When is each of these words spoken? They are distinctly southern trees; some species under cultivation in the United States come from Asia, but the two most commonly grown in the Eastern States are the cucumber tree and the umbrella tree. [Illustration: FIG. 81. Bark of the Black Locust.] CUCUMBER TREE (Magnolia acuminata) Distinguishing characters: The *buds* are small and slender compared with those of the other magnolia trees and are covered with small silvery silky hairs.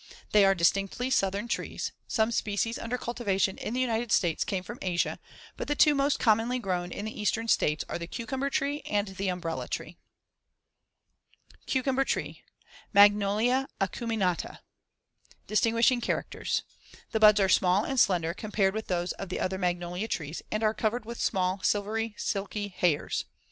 They 0.31 0.43
are 0.45 0.55
distinctly 0.55 1.11
southern 1.11 1.47
trees; 1.47 1.91
some 2.07 2.31
species 2.31 2.79
under 2.79 2.97
cultivation 2.97 3.59
in 3.59 3.75
the 3.75 3.79
United 3.79 4.11
States 4.11 4.43
come 4.43 4.63
from 4.63 4.79
Asia, 4.81 5.19
but 5.57 5.67
the 5.67 5.75
two 5.75 5.93
most 5.93 6.17
commonly 6.17 6.57
grown 6.57 6.91
in 6.91 7.05
the 7.05 7.21
Eastern 7.21 7.47
States 7.47 7.85
are 7.87 7.99
the 7.99 8.07
cucumber 8.07 8.49
tree 8.49 8.81
and 8.87 9.09
the 9.09 9.27
umbrella 9.27 9.67
tree. 9.67 9.99
[Illustration: 11.67 11.83
FIG. 11.83 11.87
81. 11.87 11.95
Bark 11.95 12.07
of 12.07 12.17
the 12.17 12.19
Black 12.93 13.11
Locust.] 13.11 13.13
CUCUMBER 13.13 13.49
TREE 13.53 13.53
(Magnolia 13.53 13.67
acuminata) 13.79 14.59
Distinguishing 15.45 16.01
characters: 16.01 16.63
The 17.11 17.19
*buds* 17.19 17.39
are 17.39 17.47
small 17.47 17.83
and 17.85 17.99
slender 17.99 18.33
compared 18.33 18.73
with 18.73 18.87
those 18.87 19.11
of 19.11 19.29
the 19.29 19.39
other 19.39 19.59
magnolia 19.59 20.07
trees 20.07 20.41
and 20.51 20.63
are 20.63 20.73
covered 20.73 21.05
with 21.05 21.21
small 21.21 21.59
silvery 21.61 22.15
silky 22.17 22.69
hairs. 22.69 23.25